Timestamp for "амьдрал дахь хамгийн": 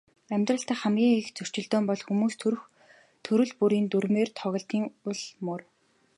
0.33-1.13